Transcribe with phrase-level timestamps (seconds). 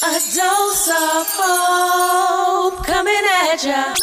[0.00, 3.12] A dose of hope coming
[3.42, 3.94] at ya.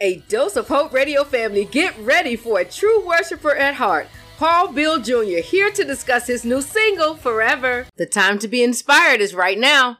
[0.00, 1.66] A dose of hope, radio family.
[1.66, 4.08] Get ready for a true worshiper at heart.
[4.38, 5.42] Paul Bill Jr.
[5.44, 7.86] here to discuss his new single, Forever.
[7.96, 9.98] The time to be inspired is right now.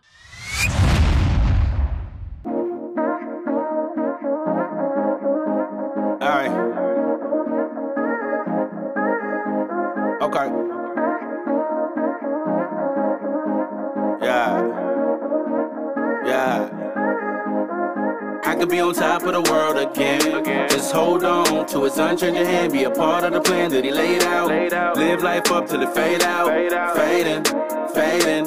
[20.92, 22.70] Just hold on to his unchanging hand.
[22.70, 24.48] Be a part of the plan that he laid out.
[24.94, 26.48] Live life up till it fade out.
[26.94, 27.44] Fading,
[27.94, 28.44] fading,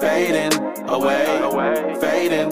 [0.00, 0.52] fading
[0.88, 1.96] away.
[2.00, 2.50] Fading,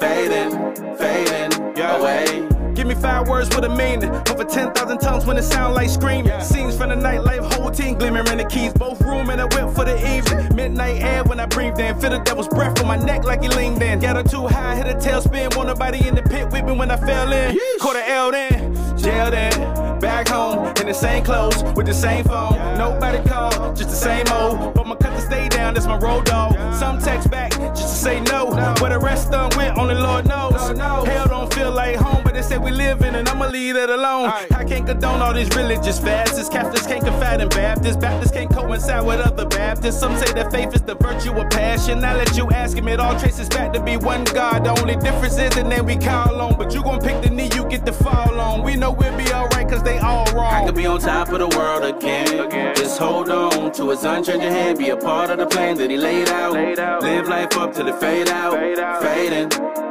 [0.00, 2.48] fading, fading away.
[2.74, 4.10] Give me five words with a meaning.
[4.30, 6.40] Over 10,000 tongues when it sound like screaming.
[6.40, 8.72] Scenes from the nightlife, whole team glimmering the keys.
[8.72, 10.56] Both room and a whip for the evening.
[10.56, 11.96] Midnight air when I breathed in.
[12.00, 14.00] Feel the devil's breath on my neck like he leaned in.
[14.00, 15.56] Got her too high, hit a tailspin.
[15.56, 17.58] Want nobody in the pit with me when I fell in.
[17.80, 18.67] Caught a L then,
[19.08, 20.00] jailed in.
[20.00, 22.56] Back home in the same clothes with the same phone.
[22.76, 24.74] Nobody called, just the same old.
[24.74, 26.52] But my to stay down, that's my road dog.
[26.74, 28.50] Some text back just to say no.
[28.80, 30.60] Where the rest done went, only Lord knows.
[30.78, 34.28] Hell don't feel like home, they say we live in, and I'ma leave that alone.
[34.28, 36.48] I can't condone all these religious fasts.
[36.48, 37.96] Catholics can't confide in Baptists.
[37.96, 39.98] Baptists can't coincide with other Baptists.
[39.98, 42.04] Some say that faith is the virtue of passion.
[42.04, 44.64] I let you ask him, it all traces back to be one God.
[44.64, 46.56] The only difference is the name we call on.
[46.56, 48.62] But you gon' pick the knee you get to fall on.
[48.62, 50.52] We know we'll be alright, cause they all wrong.
[50.52, 52.74] I could be on top of the world again.
[52.74, 54.78] Just hold on to his unchanging hand.
[54.78, 56.52] Be a part of the plan that he laid out.
[57.02, 58.54] Live life up till it fade out.
[59.02, 59.50] Fading,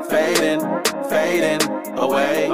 [0.10, 0.62] fading,
[1.10, 2.48] fading away.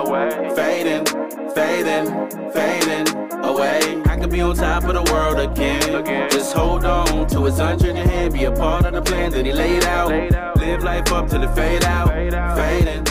[0.55, 1.05] Fading,
[1.53, 2.05] fading,
[2.51, 3.07] fading
[3.43, 4.01] away.
[4.05, 6.29] I could be on top of the world again.
[6.29, 8.33] Just hold on to his unchanging hand.
[8.33, 10.09] Be a part of the plan that he laid out.
[10.57, 12.09] Live life up till it fade out.
[12.57, 13.05] Fading,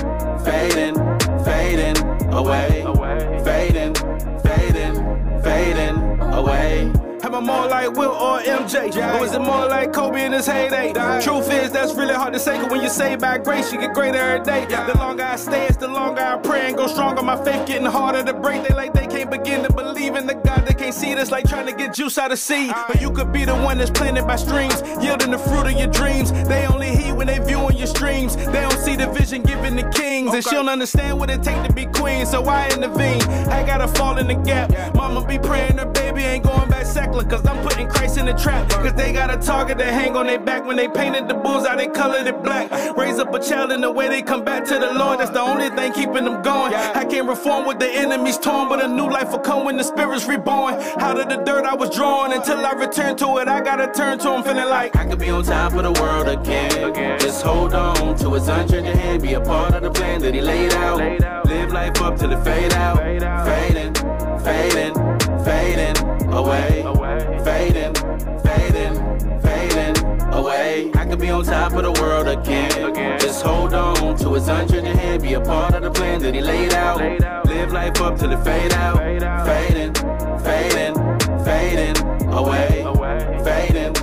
[0.44, 0.94] fading,
[1.44, 2.83] fading away.
[3.44, 3.95] Fading,
[4.42, 7.02] fading, fading away.
[7.33, 8.95] Am I more like Will or MJ?
[9.19, 10.93] Or is it more like Kobe in his heyday?
[11.23, 13.95] Truth is, that's really hard to say, cause when you say by grace, you get
[13.95, 14.67] greater every day.
[14.67, 17.23] The longer I stay, it's the longer I pray and go stronger.
[17.23, 18.69] My faith getting harder to break.
[18.69, 21.15] They like they can't begin to believe in the God they can't see.
[21.15, 22.70] That's like trying to get juice out of seed.
[22.87, 25.89] But you could be the one that's planted by streams, yielding the fruit of your
[25.89, 26.33] dreams.
[26.33, 26.82] They only
[27.22, 28.34] when they viewing your streams.
[28.34, 30.34] They don't see the vision given to kings.
[30.34, 33.22] And she don't understand what it take to be queen, so I intervene.
[33.48, 34.72] I gotta fall in the gap.
[34.96, 38.33] Mama be praying her baby ain't going back secular, cause I'm putting Christ in the
[38.33, 38.68] trap.
[38.70, 41.64] Cause they got a target to hang on their back when they painted the bulls
[41.64, 42.70] out, they colored it black.
[42.96, 45.20] Raise up a child in the way they come back to the Lord.
[45.20, 46.74] That's the only thing keeping them going.
[46.74, 49.84] I can't reform with the enemies torn, but a new life will come when the
[49.84, 50.74] spirit's reborn.
[50.98, 53.46] Out of the dirt I was drawn until I return to it.
[53.46, 56.27] I gotta turn to him, feeling like I could be on top of the world
[56.27, 57.11] again.
[57.18, 60.40] Just hold on to his unchanging hand, be a part of the plan that he
[60.40, 60.98] laid out.
[61.46, 62.98] Live life up till it fade out.
[62.98, 63.95] Fading,
[64.42, 64.95] fading,
[65.45, 65.96] fading
[66.33, 66.83] away.
[67.45, 67.95] Fading,
[68.42, 68.95] fading,
[69.40, 69.96] fading
[70.33, 70.90] away.
[70.95, 73.18] I could be on top of the world again.
[73.18, 76.40] Just hold on to his unchanging hand, be a part of the plan that he
[76.40, 77.01] laid out.
[77.46, 78.98] Live life up till it fade out.
[79.46, 79.95] Fading,
[80.42, 80.95] fading,
[81.45, 81.96] fading
[82.33, 82.84] away.
[83.45, 84.02] Fading, fading,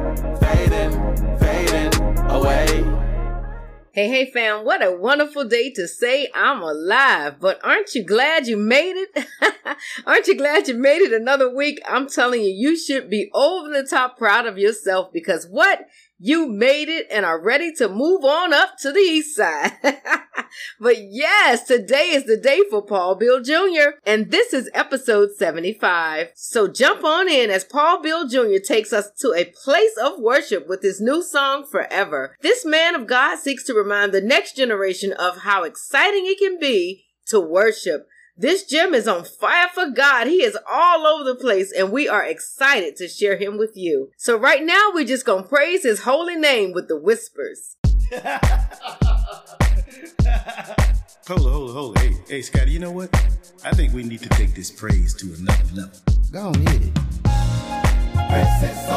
[3.91, 7.39] Hey, hey, fam, what a wonderful day to say I'm alive.
[7.39, 9.25] But aren't you glad you made it?
[10.05, 11.81] aren't you glad you made it another week?
[11.89, 15.87] I'm telling you, you should be over the top proud of yourself because what?
[16.19, 19.71] You made it and are ready to move on up to the east side.
[20.79, 23.97] but yes, today is the day for Paul Bill Jr.
[24.05, 26.31] and this is episode 75.
[26.35, 28.57] So jump on in as Paul Bill Jr.
[28.63, 32.35] takes us to a place of worship with his new song Forever.
[32.41, 36.59] This man of God seeks to remind the next generation of how exciting it can
[36.59, 38.07] be to worship.
[38.41, 40.27] This gem is on fire for God.
[40.27, 44.11] He is all over the place and we are excited to share him with you.
[44.17, 47.75] So right now we're just going to praise his holy name with the whispers.
[51.27, 52.01] Hold it, hold it, hold it.
[52.01, 53.13] Hey, hey, Scotty, you know what?
[53.63, 55.99] I think we need to take this praise to another level.
[56.31, 56.93] Go on, hit it.
[58.29, 58.89] Praise his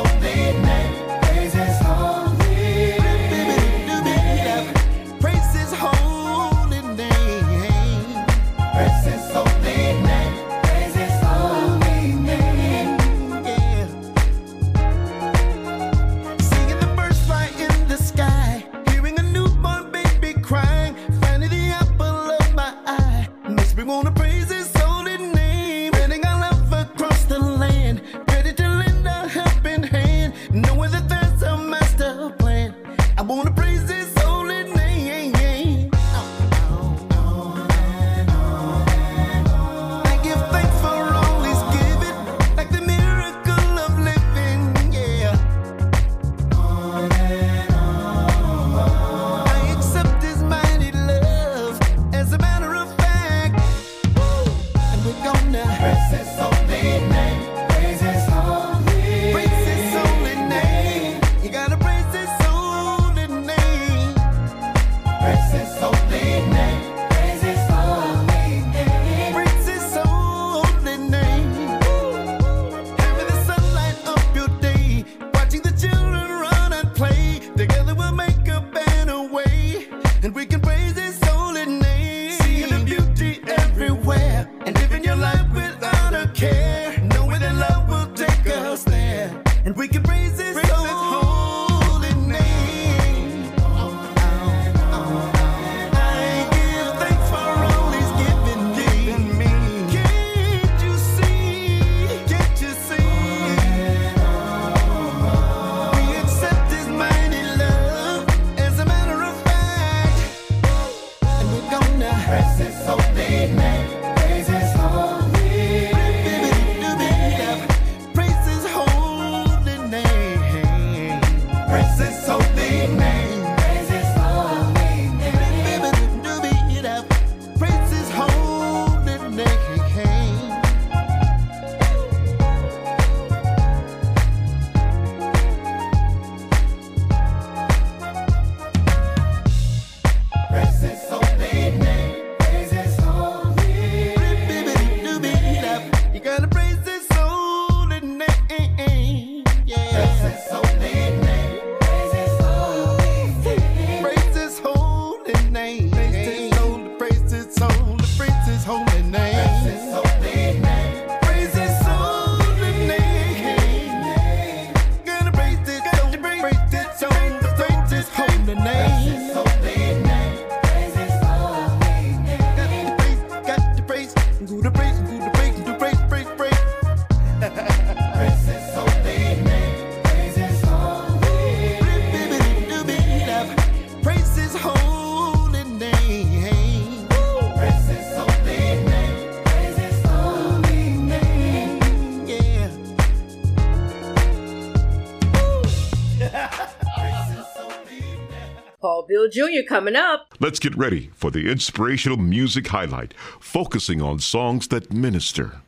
[199.23, 200.35] Little Junior coming up.
[200.41, 205.63] Let's get ready for the inspirational music highlight, focusing on songs that minister.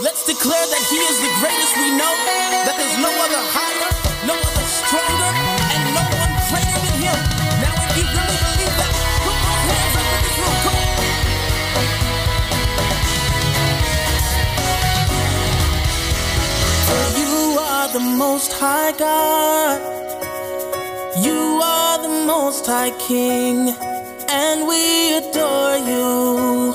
[0.00, 3.90] Let's declare that He is the greatest we know, that there's no other higher,
[4.30, 5.34] no other stronger,
[5.74, 7.18] and no one greater than Him.
[7.66, 8.94] Now, if you really believe that,
[9.26, 10.54] put those hands up in this room.
[10.62, 10.94] Come on.
[16.86, 20.05] For you are the most high God.
[21.18, 23.70] You are the most high king,
[24.28, 26.74] and we adore you.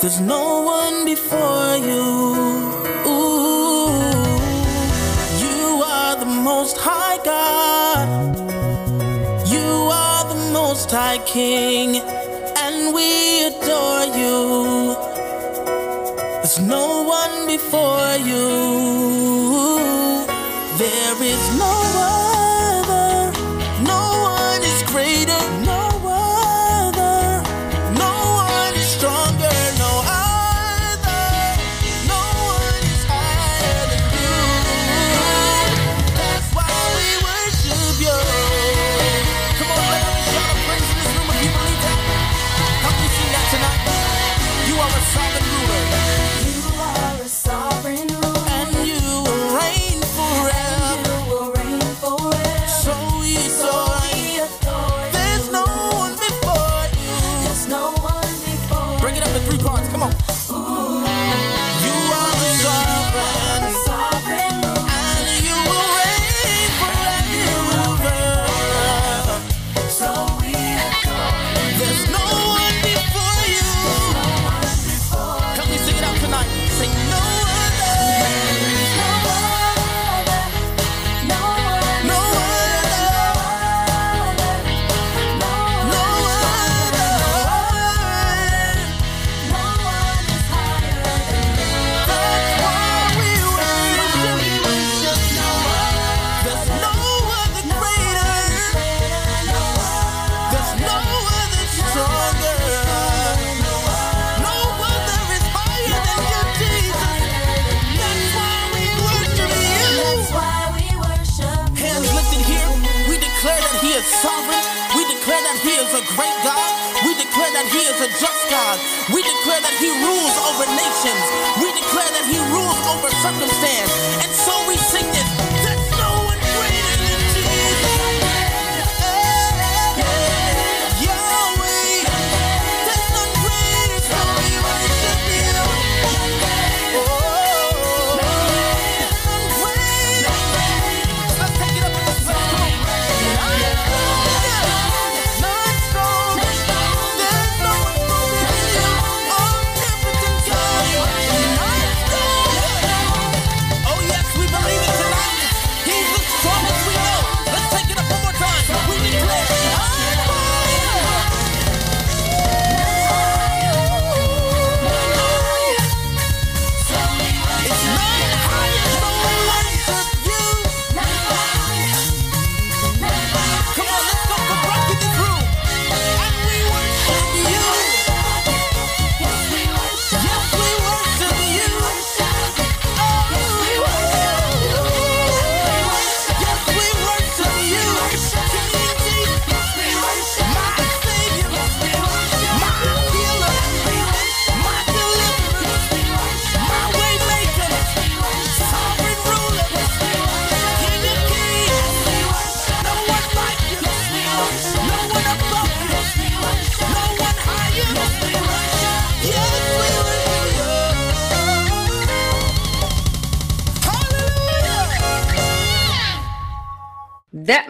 [0.00, 2.04] There's no one before you.
[5.42, 8.36] You are the most high God.
[9.48, 14.94] You are the most high king, and we adore you.
[16.38, 19.31] There's no one before you.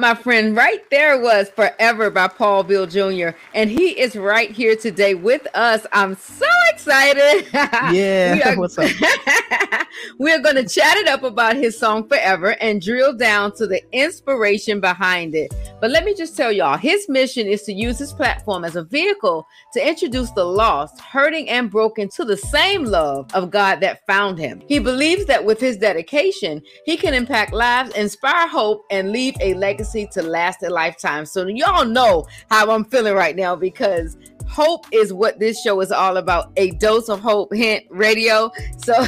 [0.02, 3.36] My friend, right there was Forever by Paul Bill Jr.
[3.54, 5.86] And he is right here today with us.
[5.92, 7.46] I'm so excited.
[7.92, 8.90] Yeah, We are- what's up?
[10.18, 13.80] We're going to chat it up about his song Forever and drill down to the
[13.92, 15.54] inspiration behind it.
[15.80, 18.82] But let me just tell y'all his mission is to use his platform as a
[18.82, 24.04] vehicle to introduce the lost, hurting, and broken to the same love of God that
[24.06, 24.62] found him.
[24.66, 29.54] He believes that with his dedication, he can impact lives, inspire hope, and leave a
[29.54, 31.26] legacy to last a lifetime.
[31.26, 34.16] So, y'all know how I'm feeling right now because
[34.48, 38.92] hope is what this show is all about a dose of hope hint radio so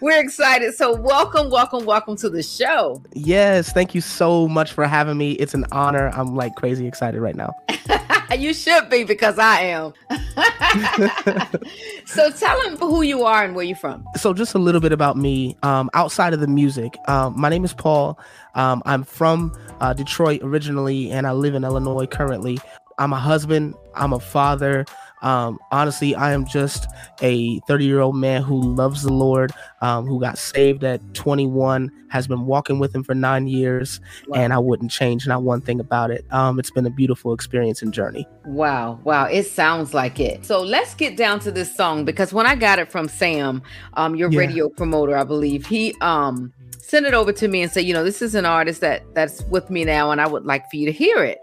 [0.00, 4.86] we're excited so welcome welcome welcome to the show Yes, thank you so much for
[4.86, 5.32] having me.
[5.32, 6.10] It's an honor.
[6.14, 7.52] I'm like crazy excited right now.
[8.36, 9.92] you should be because i am
[12.06, 14.92] so tell them who you are and where you're from So, just a little bit
[14.92, 15.56] about me.
[15.62, 18.18] Um, outside of the music, um, my name is Paul.
[18.54, 22.58] Um, I'm from uh, Detroit originally, and I live in Illinois currently.
[22.98, 23.74] I'm a husband.
[23.94, 24.84] I'm a father.
[25.22, 26.86] Um, honestly, I am just
[27.22, 31.90] a 30 year old man who loves the Lord, um, who got saved at 21,
[32.10, 34.40] has been walking with Him for nine years, Wow.
[34.40, 36.24] and I wouldn't change not one thing about it.
[36.30, 38.26] Um, it's been a beautiful experience and journey.
[38.44, 40.44] Wow, wow, it sounds like it.
[40.44, 43.62] So let's get down to this song because when I got it from Sam,
[43.94, 44.38] um, your Yeah.
[44.40, 46.52] radio promoter, I believe, he um
[46.88, 49.42] sent it over to me and said, you know, this is an artist that that's
[49.44, 51.38] with me now, and I would like for you to hear it.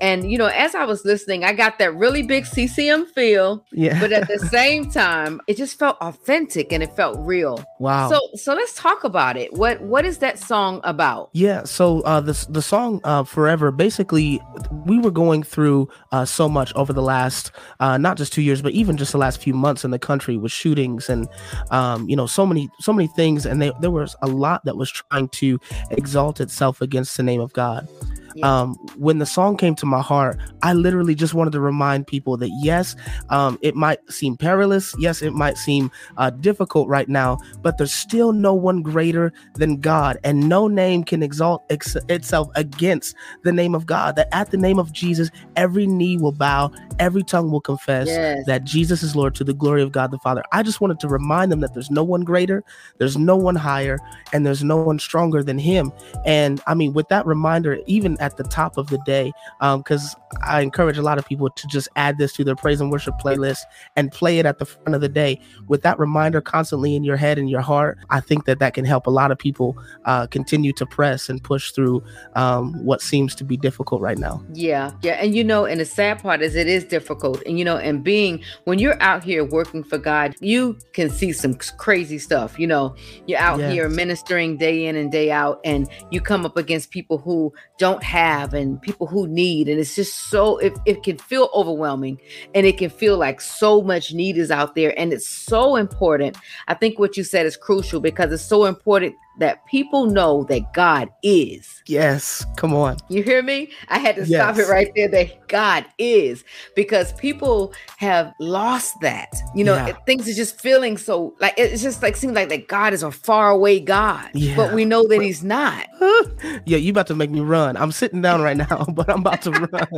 [0.00, 3.98] And you know, as I was listening, I got that really big CCM feel, Yeah.
[4.00, 7.64] but at the same time, it just felt authentic and it felt real.
[7.78, 8.08] wow.
[8.10, 9.52] So so let's talk about it.
[9.52, 11.30] What what is that song about?
[11.32, 14.40] Yeah, so uh, the the song uh, "Forever" basically,
[14.86, 18.62] we were going through uh, so much over the last uh, not just two years,
[18.62, 21.28] but even just the last few months in the country with shootings and
[21.70, 24.76] um, you know so many so many things, and they, there was a lot that
[24.76, 25.58] was trying to
[25.90, 27.88] exalt itself against the name of God.
[28.34, 28.60] Yeah.
[28.60, 32.36] Um, when the song came to my heart, I literally just wanted to remind people
[32.38, 32.96] that yes,
[33.30, 37.92] um, it might seem perilous, yes, it might seem uh, difficult right now, but there's
[37.92, 43.52] still no one greater than God, and no name can exalt ex- itself against the
[43.52, 44.16] name of God.
[44.16, 48.44] That at the name of Jesus, every knee will bow, every tongue will confess Yes.
[48.46, 50.42] that Jesus is Lord to the glory of God the Father.
[50.52, 52.64] I just wanted to remind them that there's no one greater,
[52.98, 53.98] there's no one higher,
[54.32, 55.92] and there's no one stronger than Him.
[56.24, 60.62] And I mean, with that reminder, even at the top of the day, because I
[60.62, 63.60] encourage a lot of people to just add this to their praise and worship playlist
[63.96, 65.40] and play it at the front of the day.
[65.68, 68.84] With that reminder constantly in your head and your heart, I think that that can
[68.84, 69.76] help a lot of people
[70.06, 72.02] uh, continue to press and push through
[72.34, 74.42] um, what seems to be difficult right now.
[74.52, 77.64] Yeah, yeah, and you know, and the sad part is it is difficult, and you
[77.64, 82.18] know, and being when you're out here working for God, you can see some crazy
[82.18, 82.58] stuff.
[82.58, 82.94] You know,
[83.26, 83.72] you're out Yes.
[83.72, 88.02] here ministering day in and day out, and you come up against people who don't
[88.02, 92.20] have and people who need, and it's just so it, it can feel overwhelming,
[92.54, 96.36] and it can feel like so much need is out there, and it's so important.
[96.68, 100.72] I think what you said is crucial because it's so important that people know that
[100.72, 101.82] God is.
[101.86, 102.96] Yes, come on.
[103.08, 103.70] You hear me?
[103.88, 106.44] I had to stop it right there that God is
[106.76, 109.34] because people have lost that.
[109.54, 109.88] You know, Yeah.
[109.88, 113.02] it- things are just feeling so like it's just like seems like that God is
[113.02, 114.56] a far away God, Yeah.
[114.56, 115.86] but we know that He's not.
[116.66, 117.76] yeah, you about to make me run.
[117.76, 119.88] I'm sitting down right now, but I'm about to run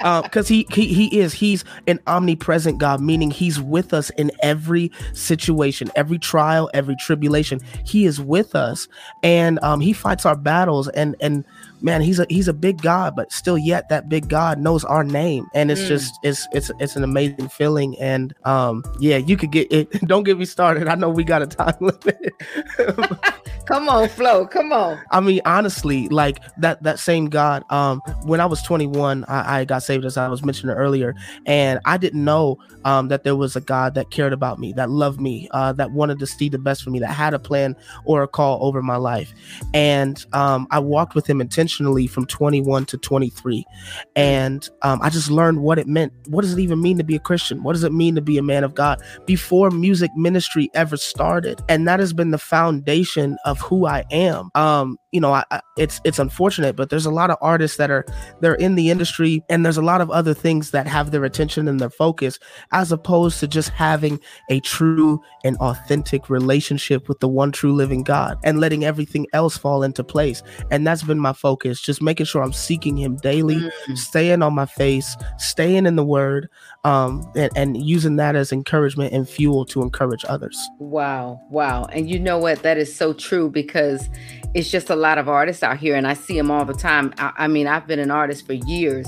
[0.00, 4.30] um, because he, he he is he's an omnipresent God, meaning he's with us in
[4.42, 7.60] every situation, every trial, every tribulation.
[7.84, 8.75] He is with us,
[9.22, 10.88] and um, he fights our battles.
[10.88, 11.44] And and
[11.80, 15.04] man, he's a he's a big God, but still yet that big God knows our
[15.04, 15.88] name, and it's Mm.
[15.88, 17.96] just it's it's it's an amazing feeling.
[17.98, 19.90] And um, yeah, you could get it.
[20.06, 20.88] Don't get me started.
[20.88, 22.32] I know we got a time limit.
[23.66, 24.46] Come on, Flo.
[24.46, 25.00] Come on.
[25.10, 27.64] I mean, honestly, like that that same God.
[27.70, 31.14] Um, when I was 21, I, I got saved as I was mentioning earlier,
[31.46, 34.88] and I didn't know um that there was a God that cared about me, that
[34.88, 37.74] loved me, uh, that wanted to see the best for me, that had a plan
[38.04, 39.32] or a call over my life.
[39.74, 43.64] And um, I walked with Him intentionally from 21 to 23,
[44.14, 46.12] and um, I just learned what it meant.
[46.28, 47.62] What does it even mean to be a Christian?
[47.62, 49.02] What does it mean to be a man of God?
[49.26, 54.50] Before music ministry ever started, and that has been the foundation of who I am.
[54.54, 57.90] Um, you know, I, I, it's it's unfortunate, but there's a lot of artists that
[57.90, 58.04] are
[58.40, 61.68] they're in the industry, and there's a lot of other things that have their attention
[61.68, 62.38] and their focus,
[62.72, 64.20] as opposed to just having
[64.50, 69.56] a true and authentic relationship with the one true living God and letting everything else
[69.56, 70.42] fall into place.
[70.70, 73.96] And that's been my focus, just making sure I'm seeking Him daily, Mm.
[73.96, 76.50] staying on my face, staying in the Word,
[76.84, 80.58] um, and, and using that as encouragement and fuel to encourage others.
[80.78, 81.84] Wow, wow.
[81.86, 82.62] And you know what?
[82.62, 84.10] That is so true because
[84.56, 87.12] it's just a lot of artists out here, and I see them all the time.
[87.18, 89.06] I, I mean, I've been an artist for years,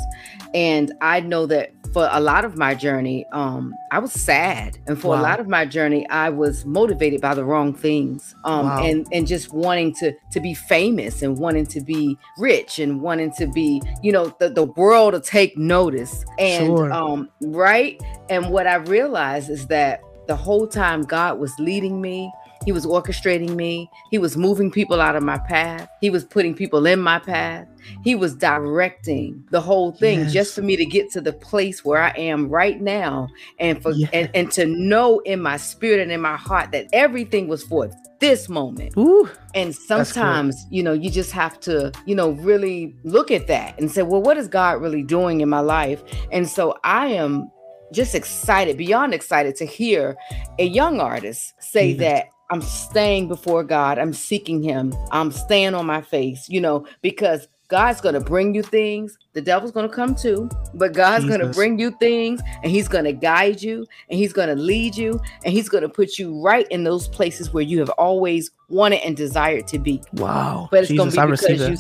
[0.54, 5.00] and I know that for a lot of my journey, um, I was sad, and
[5.00, 5.20] for Wow.
[5.20, 8.84] a lot of my journey, I was motivated by the wrong things, um, Wow.
[8.84, 13.32] and and just wanting to to be famous and wanting to be rich and wanting
[13.38, 16.92] to be, you know, the, the world to take notice, and Sure.
[16.92, 17.98] um, right.
[18.28, 22.30] And what I realized is that the whole time God was leading me.
[22.68, 23.90] He was orchestrating me.
[24.10, 25.88] He was moving people out of my path.
[26.02, 27.66] He was putting people in my path.
[28.04, 30.32] He was directing the whole thing Yes.
[30.34, 33.28] just for me to get to the place where I am right now
[33.58, 34.10] and for Yes.
[34.12, 37.88] and, and to know in my spirit and in my heart that everything was for
[38.20, 38.92] this moment.
[38.98, 43.80] Ooh, And sometimes, you know, you just have to, you know, really look at that
[43.80, 46.02] and say, well, what is God really doing in my life?
[46.32, 47.50] And so I am
[47.94, 50.18] just excited, beyond excited to hear
[50.58, 55.86] a young artist say that I'm staying before God, I'm seeking Him, I'm staying on
[55.86, 59.18] my face, you know, because God's going to bring you things.
[59.34, 62.88] The devil's going to come too, but God's going to bring you things and he's
[62.88, 66.18] going to guide you and he's going to lead you and he's going to put
[66.18, 70.02] you right in those places where you have always wanted and desired to be.
[70.14, 70.68] wow.
[70.70, 71.76] But it's going to be because you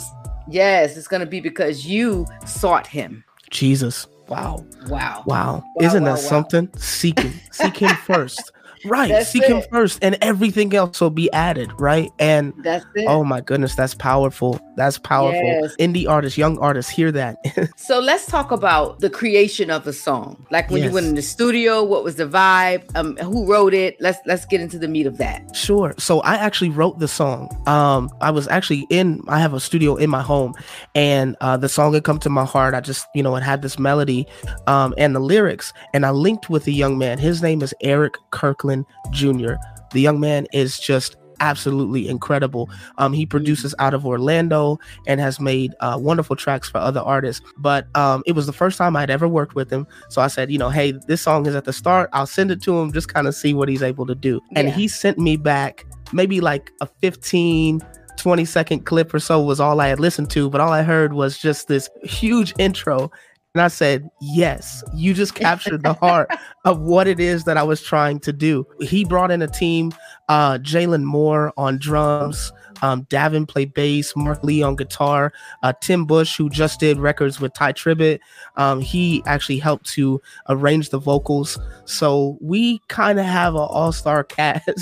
[0.50, 3.24] Yes, it's going to be because you sought him.
[3.50, 4.06] Jesus.
[4.28, 4.66] Wow.
[4.86, 5.24] Wow.
[5.26, 5.64] Wow.
[5.64, 6.28] Wow, Isn't wow, that wow.
[6.28, 6.70] something?
[6.76, 7.32] Seeking.
[7.50, 8.52] Seek him first.
[8.84, 9.08] Right.
[9.08, 11.70] That's Seek him first and everything else will be added.
[11.78, 12.10] Right.
[12.18, 13.06] And That's it.
[13.08, 14.60] oh my goodness, that's powerful.
[14.76, 15.42] That's powerful.
[15.42, 15.74] Yes.
[15.76, 17.36] Indie artists, young artists, hear that.
[17.76, 20.46] So let's talk about the creation of the song.
[20.50, 22.84] Like when you went in the studio, what was the vibe?
[22.96, 23.96] Um, who wrote it?
[24.00, 25.54] Let's let's get into the meat of that.
[25.56, 25.94] Sure.
[25.98, 27.48] So I actually wrote the song.
[27.66, 29.22] Um, I was actually in.
[29.28, 30.54] I have a studio in my home,
[30.94, 32.74] and uh, the song had come to my heart.
[32.74, 34.26] I just, you know, it had this melody,
[34.66, 37.18] um, and the lyrics, and I linked with a young man.
[37.18, 38.67] His name is Eric Kirkland
[39.10, 39.54] Jr.
[39.92, 42.68] The young man is just absolutely incredible.
[42.98, 47.46] Um, he produces out of Orlando and has made uh, wonderful tracks for other artists.
[47.56, 50.50] But um, it was the first time I'd ever worked with him, so I said,
[50.50, 52.10] you know, hey, this song is at the start.
[52.12, 54.40] I'll send it to him, just kind of see what he's able to do.
[54.56, 54.74] And Yeah.
[54.74, 57.82] he sent me back maybe like a 15
[58.16, 61.12] 20 second clip or so was all I had listened to, but all I heard
[61.12, 63.12] was just this huge intro.
[63.54, 66.30] And I said, Yes, you just captured the heart
[66.64, 68.66] of what it is that I was trying to do.
[68.80, 69.92] He brought in a team,
[70.28, 76.04] uh, Jalen Moore on drums, um, Davin played bass, Mark Lee on guitar, uh, Tim
[76.04, 78.20] Bush, who just did records with Tye Tribbett.
[78.56, 81.58] Um, he actually helped to arrange the vocals.
[81.84, 84.80] So we kind of have an all-star cast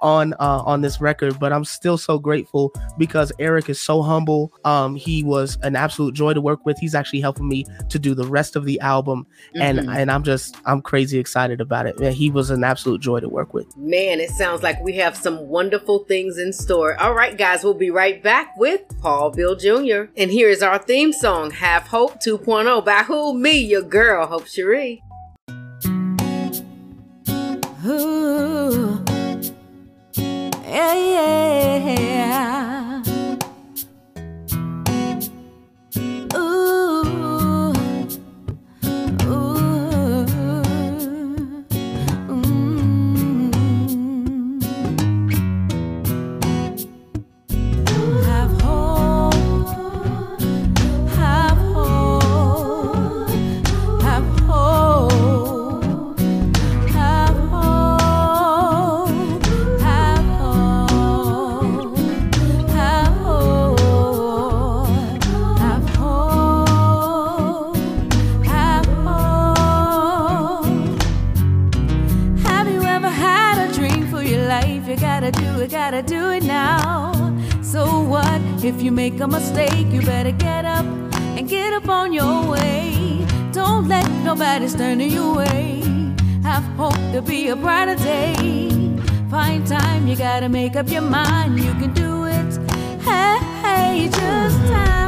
[0.00, 4.52] on uh, on this record, but I'm still so grateful because Eric is so humble.
[4.64, 6.78] Um, he was an absolute joy to work with.
[6.78, 9.96] He's actually helping me to do the rest of the album, and Mhm.
[9.96, 11.98] and I'm just I'm crazy excited about it.
[11.98, 13.66] Man, he was an absolute joy to work with.
[13.76, 16.98] Man, it sounds like we have some wonderful things in store.
[17.00, 20.10] All right, guys, we'll be right back with Paul Bill Jr.
[20.16, 23.32] And here is our theme song, Have Hope 2.0 by who?
[23.32, 25.04] Me, your girl, Hope Cherie.
[27.86, 29.04] Ooh.
[30.16, 32.87] Yeah, yeah.
[74.86, 77.12] You gotta do it, gotta do it now.
[77.62, 79.86] So what if you make a mistake?
[79.88, 80.86] You better get up
[81.36, 83.26] and get up on your way.
[83.52, 85.82] Don't let nobody stand in your way.
[86.42, 88.68] Have hope to be a brighter day.
[89.30, 91.58] Find time, you gotta make up your mind.
[91.58, 92.56] You can do it.
[93.02, 95.07] Hey, hey, just have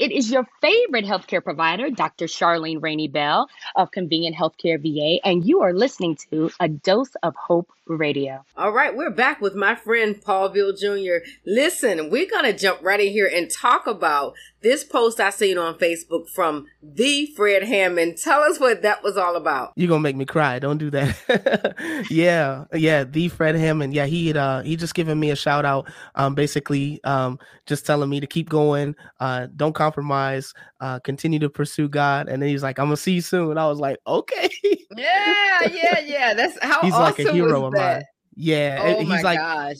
[0.00, 2.26] It is your favorite healthcare provider, Dr.
[2.26, 7.34] Charlene Rainey Bell of Convenient Healthcare VA, and you are listening to A Dose of
[7.36, 8.44] Hope Radio.
[8.56, 11.26] All right, we're back with my friend Paul Bill Jr.
[11.44, 15.58] Listen, we're going to jump right in here and talk about this post I seen
[15.58, 18.18] on Facebook from the Fred Hammond.
[18.18, 19.72] Tell us what that was all about.
[19.76, 20.58] You're gonna make me cry.
[20.58, 22.06] Don't do that.
[22.10, 23.94] yeah, yeah, the Fred Hammond.
[23.94, 27.86] Yeah, he had uh he just given me a shout out, um, basically um just
[27.86, 30.49] telling me to keep going, uh, don't compromise,
[30.80, 32.28] uh, continue to pursue God.
[32.28, 33.50] And then he's like, I'm gonna see you soon.
[33.50, 34.50] And I was like, okay.
[34.96, 36.34] Yeah, yeah, yeah.
[36.34, 38.02] That's how he's awesome like a hero of mine.
[38.36, 39.76] Yeah, Oh he's like gosh.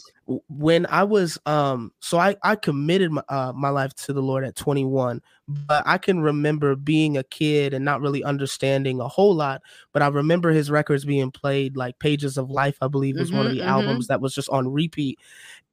[0.48, 4.44] when I was um so I I committed my uh, my life to the Lord
[4.44, 5.20] at 21
[5.68, 10.02] but I can remember being a kid and not really understanding a whole lot but
[10.02, 13.52] I remember his records being played like Pages of Life I believe was one of
[13.52, 13.68] Mhm, the mhm.
[13.68, 15.18] albums that was just on repeat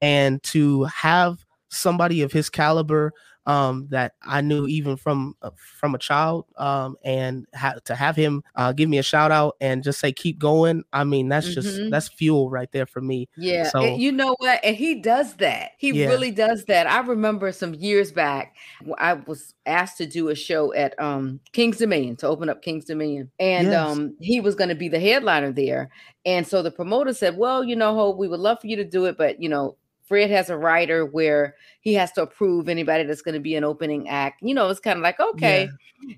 [0.01, 3.11] and to have somebody of his caliber
[3.47, 8.15] um that I knew even from uh, from a child um and ha- to have
[8.15, 11.53] him uh give me a shout out and just say keep going I mean that's
[11.53, 11.89] just Mhm.
[11.89, 14.59] that's fuel right there for me Yeah, so and you know what?
[14.63, 15.71] And he does that.
[15.77, 16.07] He Yeah.
[16.07, 16.87] really does that.
[16.87, 18.55] I remember some years back,
[18.97, 22.85] I was asked to do a show at um King's Dominion to open up King's
[22.85, 23.75] Dominion, and Yes.
[23.75, 25.91] um he was going to be the headliner there.
[26.25, 28.85] And so the promoter said, "Well, you know, Hope, we would love for you to
[28.85, 29.77] do it, but you know."
[30.07, 33.63] Fred has a writer where he has to approve anybody that's going to be an
[33.63, 34.41] opening act.
[34.41, 35.69] You know, it's kind of like, okay.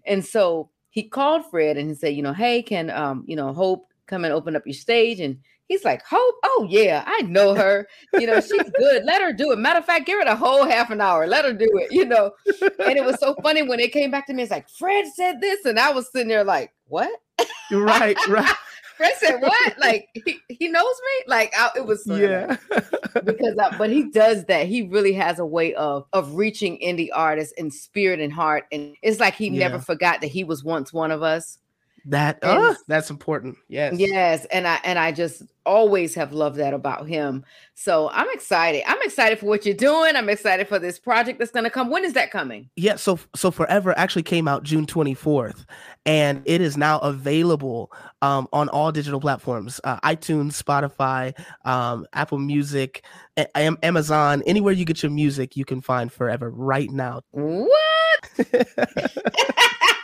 [0.06, 3.52] And so he called Fred and he said, you know, hey, can um, you know,
[3.54, 5.20] Hope come and open up your stage?
[5.20, 7.88] And he's like, Hope, oh yeah, I know her.
[8.14, 9.06] You know, she's good.
[9.06, 9.58] Let her do it.
[9.58, 11.26] Matter of fact, give her a whole half an hour.
[11.26, 11.92] Let her do it.
[11.92, 12.32] You know.
[12.86, 14.44] And it was so funny when it came back to me.
[14.44, 17.10] It's like Fred said this, and I was sitting there like, what?
[17.72, 18.56] right right
[19.00, 19.80] Fred said what?
[19.80, 21.24] Like he, he knows me?
[21.28, 22.58] Like I, it was yeah
[23.24, 24.68] because I, but he does that.
[24.68, 28.98] He really has a way of of reaching indie artists in spirit and heart, and
[29.02, 31.60] it's like he never forgot that he was once one of us.
[32.06, 33.58] That And- uh, that's important.
[33.68, 33.96] Yes.
[33.98, 37.46] Yes, and I and I just always have loved that about him.
[37.76, 38.82] So I'm excited.
[38.88, 40.16] I'm excited for what you're doing.
[40.16, 41.90] I'm excited for this project that's going to come.
[41.92, 42.70] When is that coming?
[42.76, 45.66] Yeah, so so Forever actually came out June 24th
[46.06, 52.40] and it is now available um, on all digital platforms, uh, iTunes, Spotify, um, Apple
[52.40, 53.04] Music,
[53.38, 57.22] A- Am- Amazon, anywhere you get your music, you can find Forever right now.
[57.32, 57.70] What?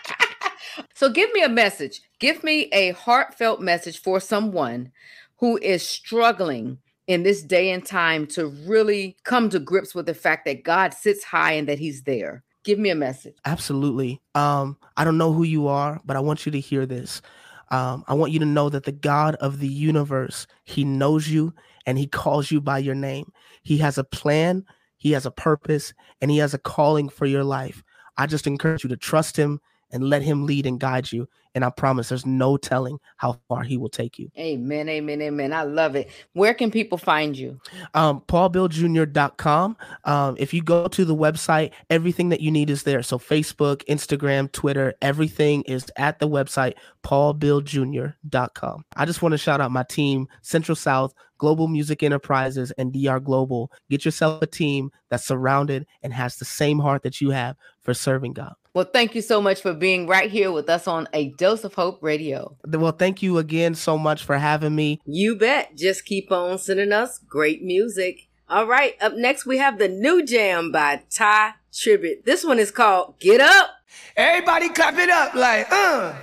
[0.94, 2.02] so give me a message.
[2.20, 4.92] Give me a heartfelt message for someone
[5.38, 10.14] who is struggling in this day and time to really come to grips with the
[10.14, 12.44] fact that God sits high and that he's there.
[12.64, 13.36] Give me a message.
[13.46, 14.22] Absolutely.
[14.34, 17.22] Um, I don't know who you are, but I want you to hear this.
[17.70, 21.54] Um, I want you to know that the God of the universe, He knows you
[21.86, 23.32] and He calls you by your name.
[23.62, 24.66] He has a plan,
[24.98, 27.84] He has a purpose, and He has a calling for your life.
[28.18, 29.60] I just encourage you to trust Him
[29.96, 31.28] and let Him lead and guide you.
[31.56, 34.30] And I promise there's no telling how far He will take you.
[34.38, 35.54] Amen, amen, amen.
[35.54, 36.10] I love it.
[36.34, 37.60] Where can people find you?
[37.94, 39.78] um, paulbilljr.com.
[40.04, 43.02] Um, if you go to the website, everything that you need is there.
[43.02, 46.74] So Facebook, Instagram, Twitter, everything is at the website,
[47.06, 48.86] paulbilljr.com.
[48.98, 53.20] I just want to shout out my team, Central South, Global Music Enterprises, and DR
[53.24, 53.72] Global.
[53.90, 57.94] Get yourself a team that's surrounded and has the same heart that you have for
[57.94, 58.56] serving God.
[58.76, 61.76] Well, thank you so much for being right here with us on A Dose of
[61.76, 62.58] Hope Radio.
[62.68, 65.00] Well, thank you again so much for having me.
[65.06, 65.78] You bet.
[65.78, 68.28] Just keep on sending us great music.
[68.50, 69.02] All right.
[69.02, 72.26] Up next, we have the new jam by Tye Tribbett.
[72.26, 73.70] This one is called Get Up.
[74.18, 76.14] Everybody clap it up like, uh.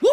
[0.00, 0.08] Woo.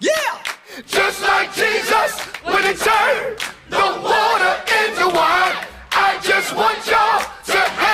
[0.00, 0.42] Yeah!
[0.86, 3.38] Just like Jesus when he turned
[3.70, 5.66] the water into wine.
[5.92, 7.91] I just want y'all to have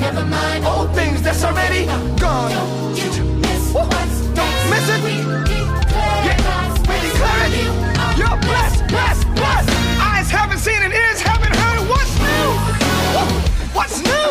[0.00, 0.14] done.
[0.14, 0.64] Never mind.
[0.64, 1.86] Old things that's already
[2.18, 2.50] gone.
[2.96, 3.80] Don't you miss Woo.
[3.80, 5.02] what's Don't miss it.
[5.04, 5.44] We declare
[6.26, 6.78] yeah.
[6.88, 8.18] We declare it.
[8.18, 9.70] You are blessed, blessed, blessed.
[10.00, 11.88] Eyes haven't seen and ears haven't heard.
[11.88, 12.50] What's new?
[13.74, 14.23] What's new?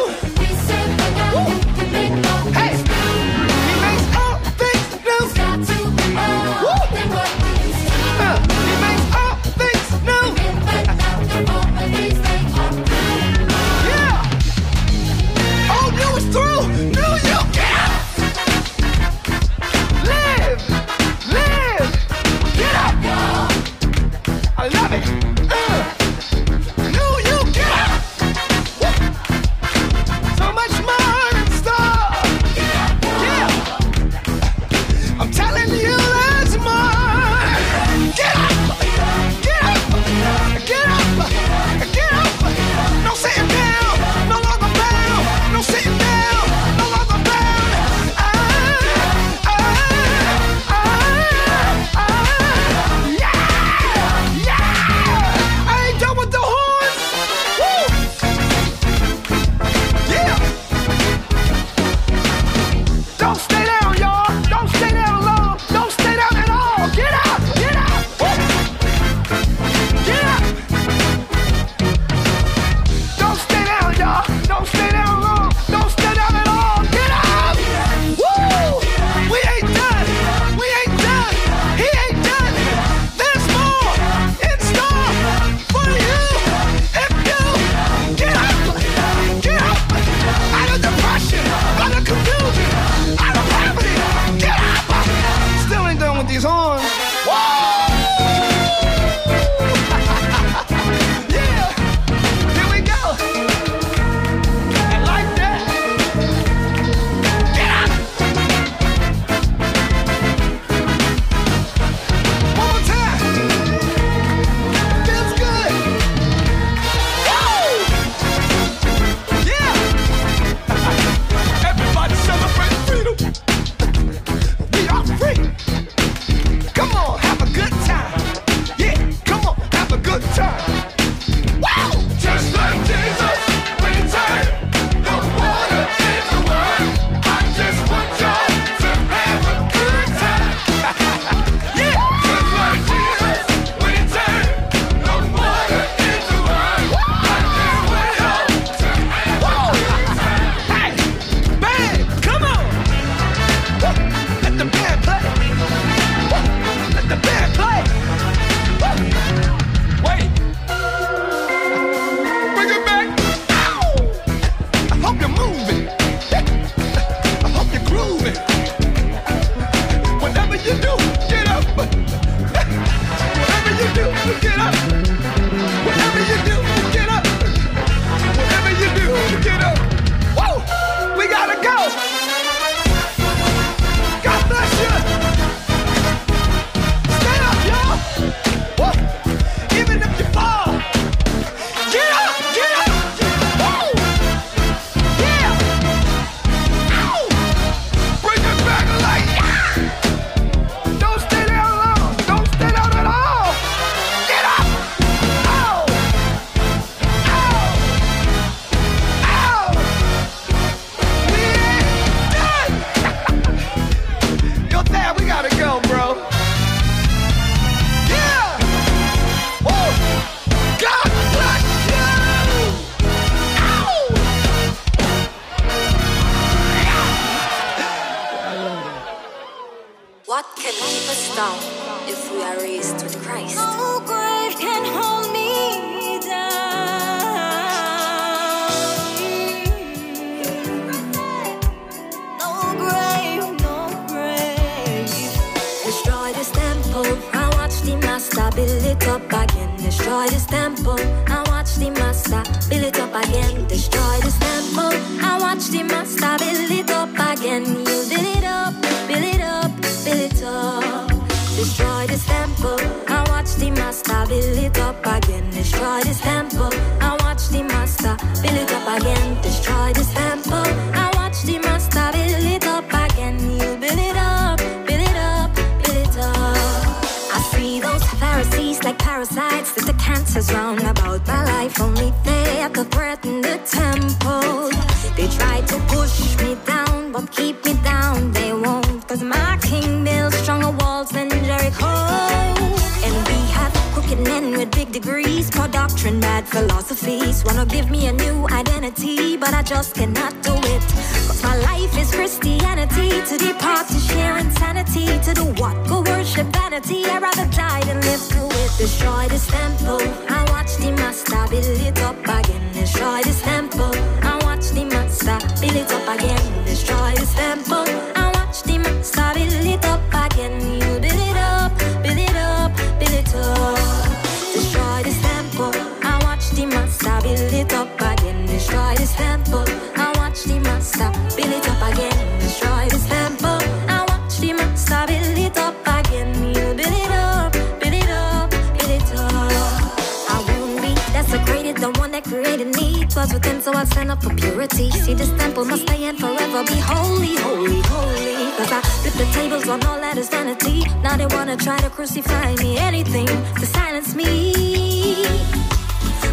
[343.84, 344.90] God sent up for purity.
[344.92, 348.52] See this temple must stay and forever be holy, holy, holy.
[348.58, 350.86] Cause I flip the tables on all that is vanity.
[351.02, 355.26] Now they wanna try to crucify me, anything to silence me.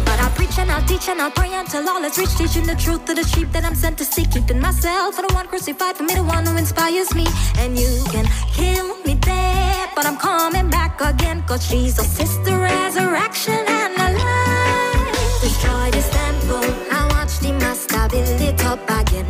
[0.05, 2.75] But I preach and I teach and I pray until all is rich, teaching the
[2.75, 4.31] truth to the sheep that I'm sent to seek.
[4.31, 7.27] Keeping myself for the one crucified, for me the one who inspires me.
[7.57, 11.43] And you can kill me dead, but I'm coming back again.
[11.43, 13.90] Cause Jesus is the resurrection and
[18.71, 19.25] up, I get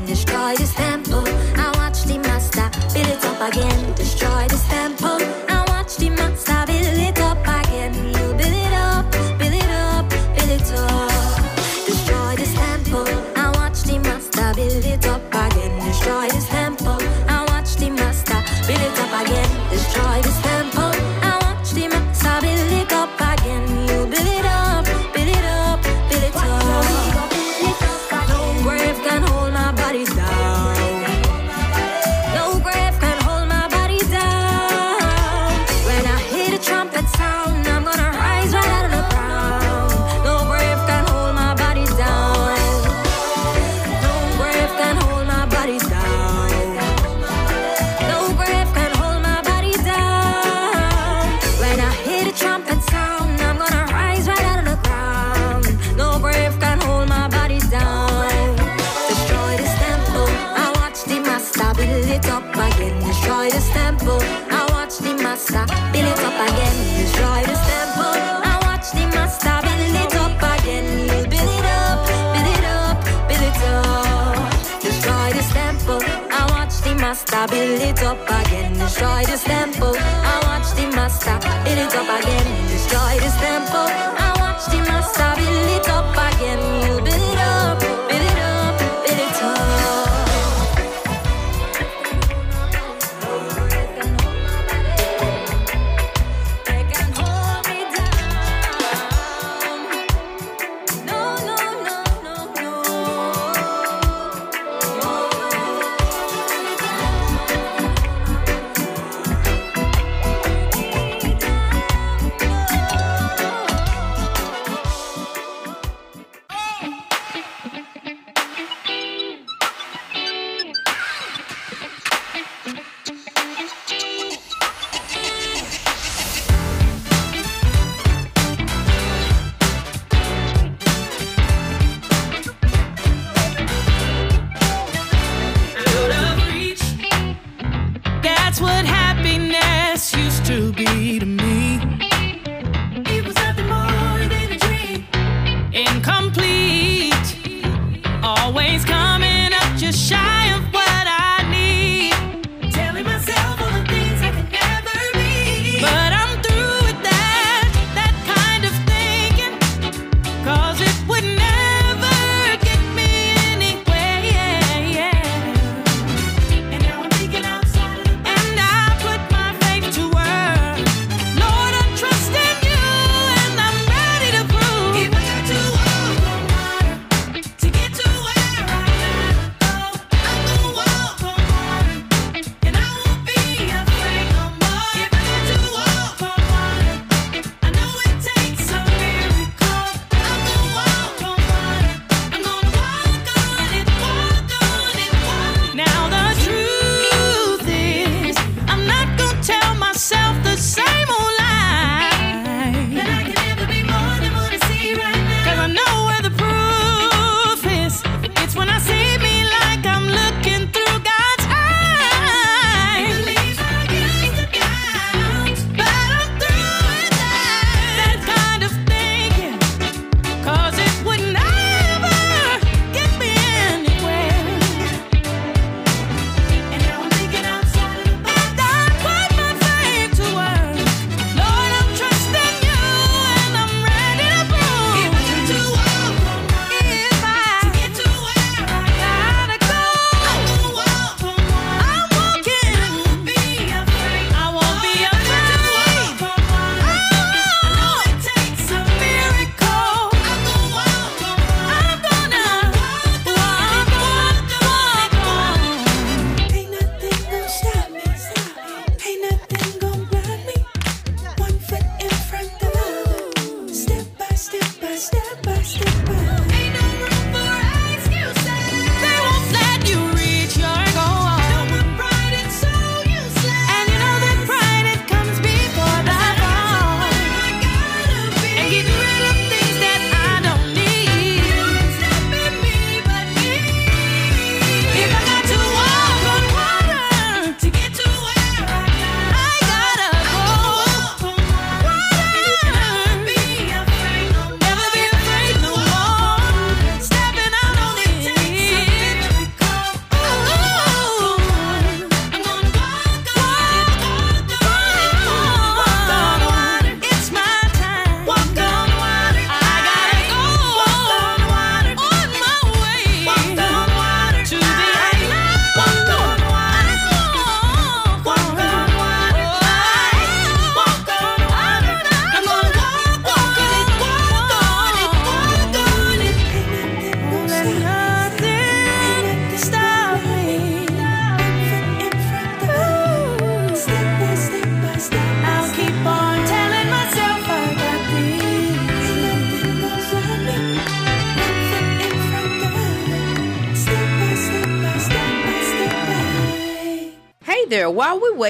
[77.42, 79.96] I build it up again, destroy this temple.
[79.98, 83.90] I watch the master build it up again, destroy this temple.
[83.90, 87.04] I watch the master build it up again.
[87.04, 87.31] Build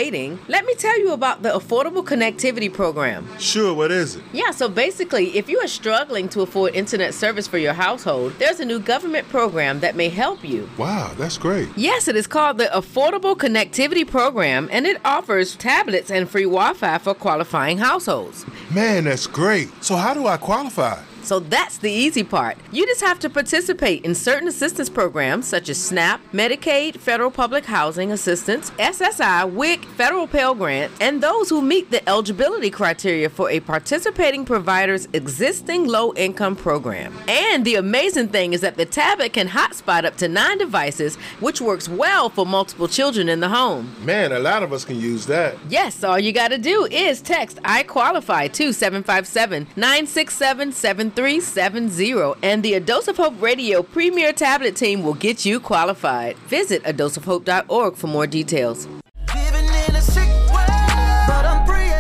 [0.02, 3.28] waiting, let me tell you about the Affordable Connectivity Program.
[3.38, 4.24] Sure, what is it?
[4.34, 8.60] Yeah, so basically, if you are struggling to afford internet service for your household, there's
[8.60, 10.68] a new government program that may help you.
[10.76, 11.70] Wow, that's great.
[11.76, 16.74] Yes, it is called the Affordable Connectivity Program, and it offers tablets and free Wi
[16.74, 18.48] Fi for qualifying households.
[18.74, 19.70] Man, that's great.
[19.84, 21.00] So, how do I qualify?
[21.24, 22.58] So that's the easy part.
[22.72, 27.66] You just have to participate in certain assistance programs such as SNAP, Medicaid, Federal Public
[27.66, 33.50] Housing Assistance, SSI, WIC, Federal Pell Grant, and those who meet the eligibility criteria for
[33.50, 37.14] a participating provider's existing low income program.
[37.28, 41.62] And the amazing thing is that the tablet can hotspot up to nine devices, which
[41.62, 43.96] works well for multiple children in the home.
[44.04, 45.56] Man, a lot of us can use that.
[45.70, 50.72] Yes, all you got to do is text I qualify to 757 967
[51.16, 56.38] 7370 and the A Dose of Hope Radio Premier Tablet Team will get you qualified.
[56.48, 58.88] Visit adoseofhope.org for more details.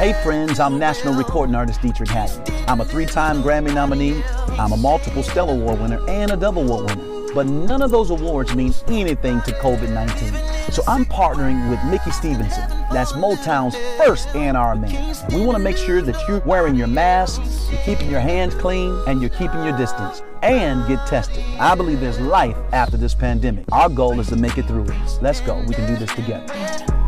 [0.01, 2.41] Hey friends, I'm national recording artist Dietrich Haddon.
[2.68, 4.24] I'm a three-time Grammy nominee,
[4.57, 7.34] I'm a multiple Stellar Award winner, and a Dove Award winner.
[7.36, 10.61] But none of those awards mean anything to COVID-19.
[10.72, 12.63] So I'm partnering with Mickey Stevenson.
[12.93, 15.15] That's Motown's first A&R man.
[15.34, 18.97] We want to make sure that you're wearing your mask, you're keeping your hands clean,
[19.05, 20.24] and you're keeping your distance.
[20.41, 21.43] And get tested.
[21.59, 23.65] I believe there's life after this pandemic.
[23.74, 25.22] Our goal is to make it through it.
[25.22, 25.61] Let's go.
[25.67, 27.01] We can do this together.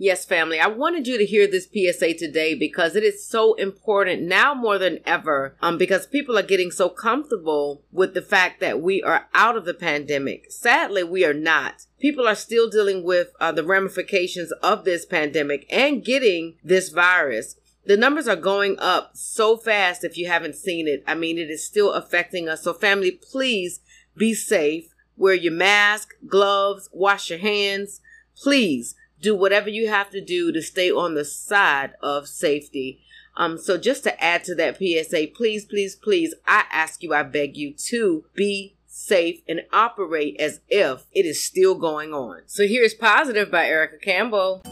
[0.00, 4.22] Yes, family, I wanted you to hear this PSA today because it is so important
[4.22, 8.80] now more than ever um, because people are getting so comfortable with the fact that
[8.80, 10.52] we are out of the pandemic.
[10.52, 11.86] Sadly, we are not.
[11.98, 17.56] People are still dealing with uh, the ramifications of this pandemic and getting this virus.
[17.84, 21.02] The numbers are going up so fast if you haven't seen it.
[21.08, 22.62] I mean, it is still affecting us.
[22.62, 23.80] So, family, please
[24.16, 24.94] be safe.
[25.16, 28.00] Wear your mask, gloves, wash your hands.
[28.36, 33.00] Please do whatever you have to do to stay on the side of safety.
[33.36, 37.22] Um, so just to add to that PSA, please, please, please, I ask you, I
[37.22, 42.42] beg you to be safe and operate as if it is still going on.
[42.46, 44.62] So here's Positive by Erica Campbell.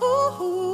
[0.00, 0.69] Feeling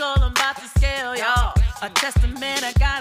[0.00, 0.24] obstacle.
[0.24, 1.54] I'm about to scale, y'all.
[1.82, 2.99] A testament I gotta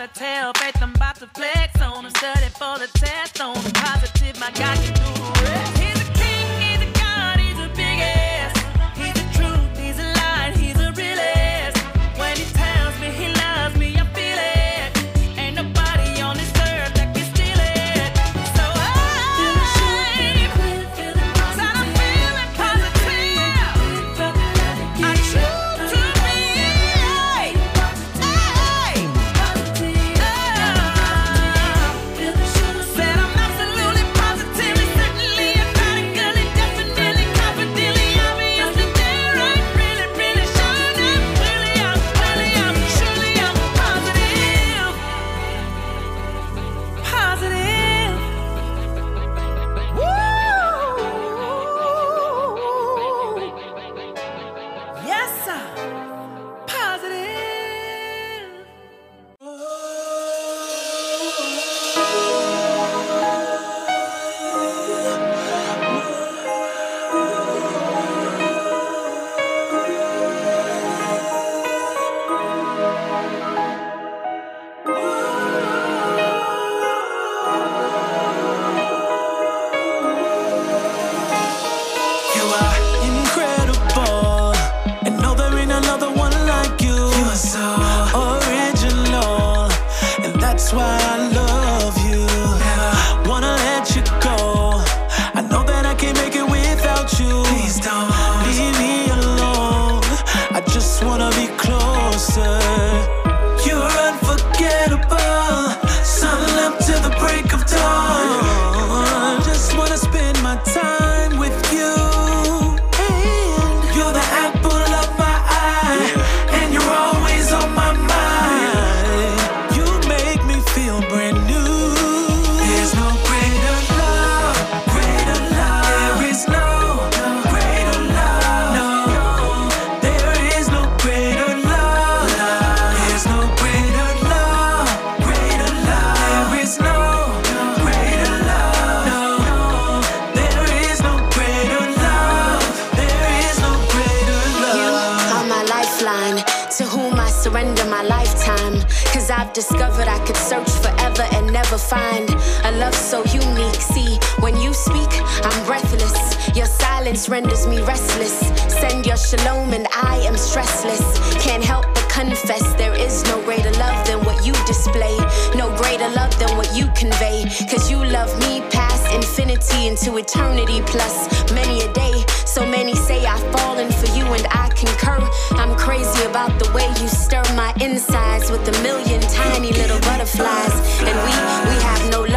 [153.00, 153.82] so unique.
[153.82, 155.10] See, when you speak,
[155.43, 156.56] I'm breathless.
[156.56, 158.39] Your silence renders me restless.
[158.68, 161.04] Send your shalom and I am stressless.
[161.41, 165.16] Can't help but confess there is no greater love than what you display.
[165.56, 167.45] No greater love than what you convey.
[167.72, 171.16] Cause you love me past infinity into eternity plus
[171.54, 172.24] many a day.
[172.45, 175.20] So many say I've fallen for you and I concur.
[175.52, 180.76] I'm crazy about the way you stir my insides with a million tiny little butterflies.
[181.08, 181.34] And we,
[181.70, 182.28] we have no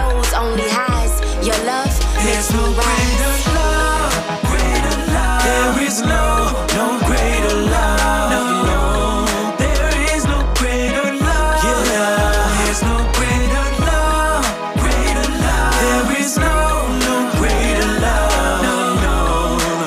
[2.50, 3.12] love makes me rise.
[5.44, 8.30] There is no, no greater love.
[8.30, 9.56] No, no.
[9.58, 11.64] There is no greater love.
[11.64, 12.64] Yeah.
[12.64, 14.44] There's no greater love.
[14.78, 15.74] Greater love.
[15.82, 16.54] There is no,
[17.06, 18.62] no greater love.
[18.62, 18.76] No,
[19.06, 19.18] no.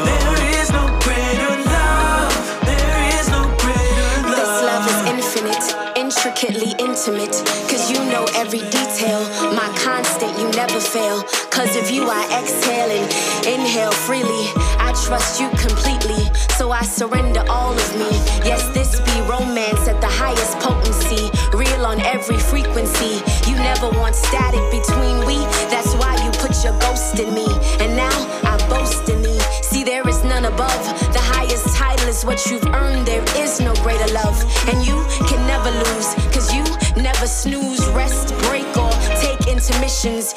[0.05, 2.31] There is no greater love.
[2.65, 4.39] There is no greater love.
[4.39, 5.65] This love is infinite,
[5.97, 7.35] intricately intimate.
[7.69, 9.21] Cause you know every detail.
[9.55, 11.23] My constant, you never fail.
[11.55, 13.07] Cause of you, I exhale and
[13.47, 14.51] inhale freely.
[14.77, 16.27] I trust you completely,
[16.57, 18.11] so I surrender all of me.
[18.43, 21.31] Yes, this be romance at the highest potency.
[21.55, 23.23] Real on every frequency.
[23.49, 25.37] You never want static between we.
[25.71, 27.47] That's why you put your ghost in me.
[27.79, 29.39] And now I boast in me.
[29.63, 30.83] See, there is none above.
[31.15, 33.07] The highest title is what you've earned.
[33.07, 34.43] There is no greater love.
[34.67, 34.99] And you
[35.31, 36.63] can never lose, cause you
[37.01, 38.91] never snooze, rest, break, or
[39.23, 40.34] take intermissions.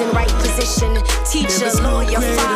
[0.00, 0.92] In right position.
[1.24, 2.53] Teacher, lawyer, father,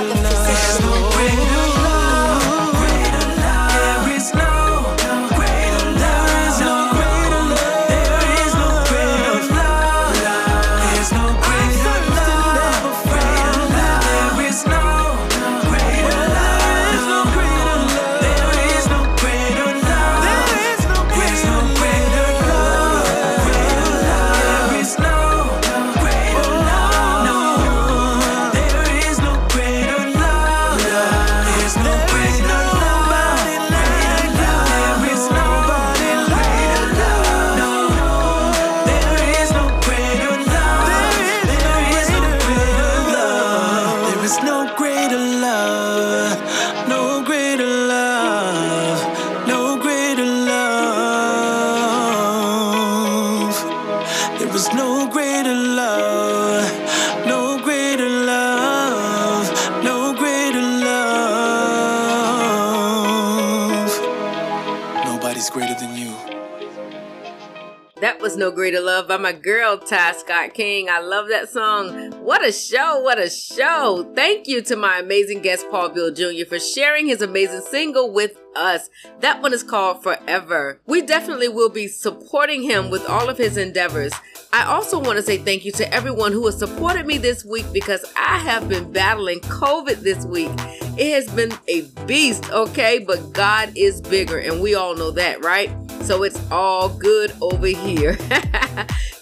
[68.48, 70.88] No Greater Love by my girl Ty Scott King.
[70.88, 72.12] I love that song.
[72.24, 72.98] What a show!
[73.00, 74.10] What a show!
[74.14, 76.46] Thank you to my amazing guest Paul Bill Jr.
[76.48, 78.88] for sharing his amazing single with us.
[79.20, 80.80] That one is called Forever.
[80.86, 84.14] We definitely will be supporting him with all of his endeavors.
[84.50, 87.66] I also want to say thank you to everyone who has supported me this week
[87.70, 90.50] because I have been battling COVID this week.
[90.96, 92.98] It has been a beast, okay?
[92.98, 95.70] But God is bigger, and we all know that, right?
[96.02, 98.16] So it's all good over here.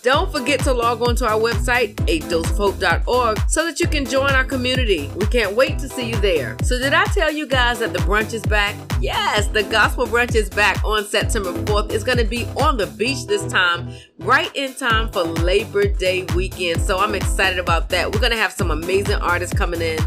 [0.06, 4.44] Don't forget to log on to our website, adoseofhope.org, so that you can join our
[4.44, 5.10] community.
[5.16, 6.56] We can't wait to see you there.
[6.62, 8.76] So, did I tell you guys that the brunch is back?
[9.00, 11.90] Yes, the gospel brunch is back on September 4th.
[11.90, 16.24] It's going to be on the beach this time, right in time for Labor Day
[16.36, 16.82] weekend.
[16.82, 18.12] So, I'm excited about that.
[18.12, 19.98] We're going to have some amazing artists coming in,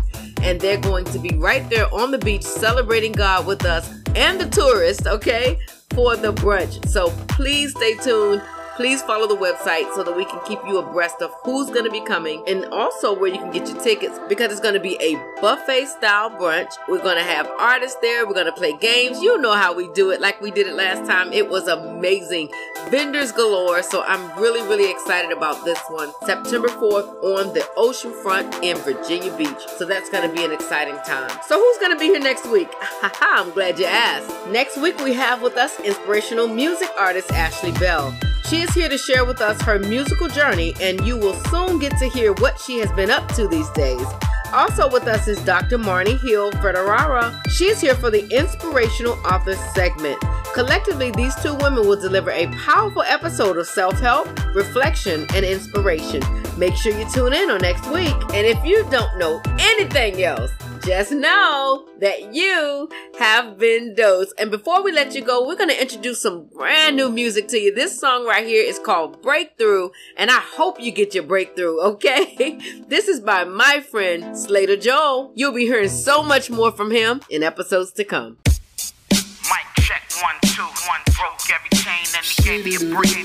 [0.43, 4.39] and they're going to be right there on the beach celebrating God with us and
[4.39, 5.59] the tourists, okay,
[5.93, 6.87] for the brunch.
[6.87, 8.41] So, please stay tuned
[8.79, 11.91] please follow the website so that we can keep you abreast of who's going to
[11.91, 14.97] be coming and also where you can get your tickets because it's going to be
[15.01, 16.71] a buffet style brunch.
[16.87, 18.25] We're going to have artists there.
[18.25, 19.21] We're going to play games.
[19.21, 21.33] You know how we do it like we did it last time.
[21.33, 22.53] It was amazing.
[22.87, 23.83] Vendors galore.
[23.83, 26.13] So I'm really, really excited about this one.
[26.25, 29.59] September 4th on the ocean front in Virginia Beach.
[29.75, 31.37] So that's going to be an exciting time.
[31.45, 32.69] So who's going to be here next week?
[33.03, 34.47] I'm glad you asked.
[34.47, 38.17] Next week we have with us inspirational music artist Ashley Bell.
[38.49, 41.97] She is here to share with us her musical journey, and you will soon get
[41.97, 44.05] to hear what she has been up to these days.
[44.51, 45.77] Also with us is Dr.
[45.77, 47.39] Marnie Hill Ferrara.
[47.49, 50.19] She is here for the Inspirational Authors segment.
[50.53, 56.21] Collectively, these two women will deliver a powerful episode of self help, reflection, and inspiration.
[56.57, 58.15] Make sure you tune in on next week.
[58.33, 60.51] And if you don't know anything else,
[60.81, 64.33] just know that you have been dosed.
[64.37, 67.57] And before we let you go, we're going to introduce some brand new music to
[67.57, 67.73] you.
[67.73, 72.57] This song right here is called Breakthrough, and I hope you get your breakthrough, okay?
[72.87, 75.31] this is by my friend Slater Joel.
[75.35, 78.37] You'll be hearing so much more from him in episodes to come.
[78.49, 83.15] Mic check one two one broke every chain and he gave me a break.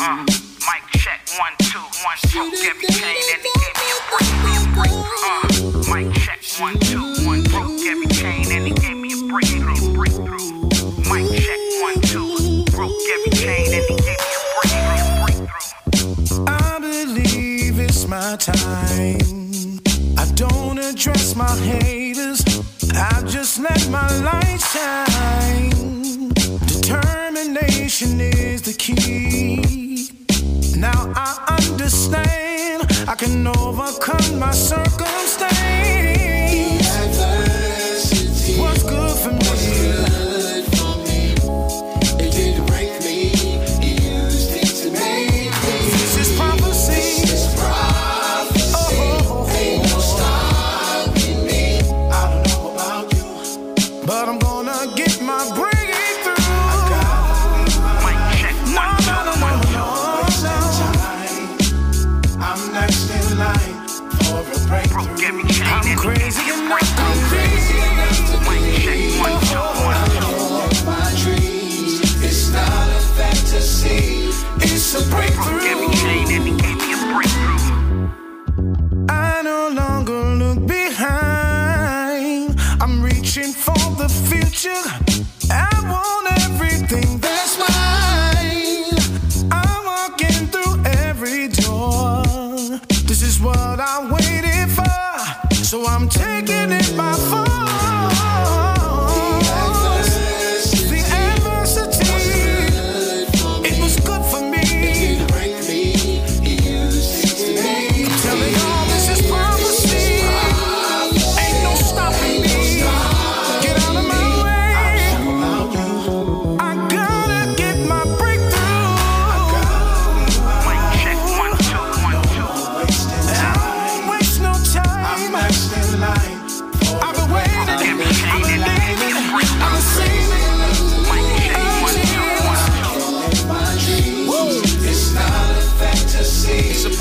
[0.00, 3.43] Uh, mic check one two one broke every chain and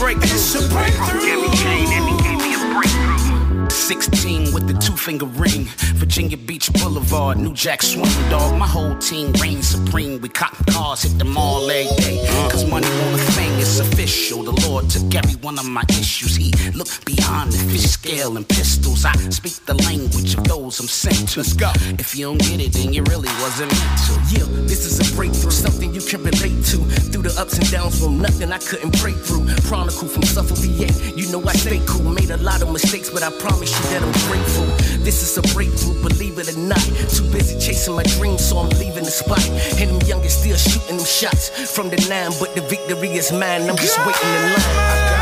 [0.04, 0.36] breakthrough.
[0.36, 1.08] It's a breakthrough.
[1.08, 3.70] Broke every chain and he gave me a breakthrough.
[3.70, 5.66] 16 with the two finger ring.
[5.96, 8.58] Virginia Beach Boulevard, New Jack Swing Dog.
[8.58, 10.20] My whole team reigns supreme.
[10.20, 12.26] We cop cars, hit the mall every eh, eh.
[12.26, 12.50] day.
[12.52, 13.18] Cause money thing,
[13.64, 14.44] it's official.
[14.44, 16.36] The Lord took every one of my issues.
[16.36, 19.06] He looked beyond the fish scale and pistols.
[19.06, 21.40] I speak the language of those I'm sent to.
[21.40, 21.72] Let's go.
[21.98, 24.14] If you don't get it, then you really wasn't meant to.
[24.36, 26.78] Yeah, this is a breakthrough, something you can relate to.
[27.12, 29.48] Through the ups and downs from nothing I couldn't break through.
[29.64, 30.92] Chronicle from Suffolk, VA.
[31.16, 32.12] You know I stay cool.
[32.12, 34.68] Made a lot of mistakes, but I promise you that I'm grateful.
[35.08, 36.84] This is a breakthrough, believe it or not.
[37.16, 39.44] Too busy chasing my dreams, so I'm leaving the spot.
[39.80, 43.53] And them youngins still shooting them shots from the nine, but the victory is mine.
[43.54, 45.14] I'm just waiting in time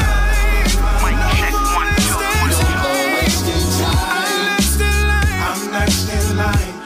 [5.44, 6.80] I'm next in line.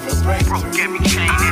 [0.00, 1.47] Mic check one two